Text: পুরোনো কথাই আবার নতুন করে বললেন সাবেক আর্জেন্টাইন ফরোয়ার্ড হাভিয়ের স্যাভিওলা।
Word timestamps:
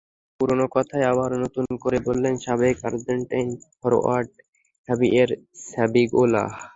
পুরোনো 0.39 0.65
কথাই 0.75 1.03
আবার 1.11 1.29
নতুন 1.43 1.65
করে 1.83 1.97
বললেন 2.07 2.33
সাবেক 2.45 2.77
আর্জেন্টাইন 2.87 3.47
ফরোয়ার্ড 3.79 4.29
হাভিয়ের 4.87 5.29
স্যাভিওলা। 5.67 6.43